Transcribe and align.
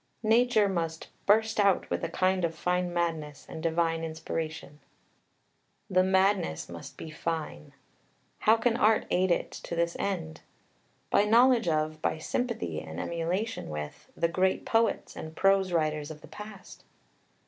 Nature 0.23 0.67
must 0.67 1.09
"burst 1.27 1.59
out 1.59 1.87
with 1.91 2.03
a 2.03 2.09
kind 2.09 2.43
of 2.43 2.55
fine 2.55 2.91
madness 2.91 3.45
and 3.47 3.61
divine 3.61 4.03
inspiration." 4.03 4.79
The 5.91 6.01
madness 6.01 6.67
must 6.67 6.97
be 6.97 7.11
fine. 7.11 7.73
How 8.39 8.57
can 8.57 8.75
art 8.75 9.05
aid 9.11 9.29
it 9.29 9.51
to 9.51 9.75
this 9.75 9.95
end? 9.99 10.41
By 11.11 11.25
knowledge 11.25 11.67
of, 11.67 12.01
by 12.01 12.17
sympathy 12.17 12.81
and 12.81 12.99
emulation 12.99 13.69
with, 13.69 14.09
"the 14.17 14.27
great 14.27 14.65
poets 14.65 15.15
and 15.15 15.35
prose 15.35 15.71
writers 15.71 16.09
of 16.09 16.21
the 16.21 16.27
past." 16.27 16.83